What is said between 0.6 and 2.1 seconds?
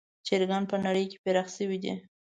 په نړۍ کې پراخ شوي دي.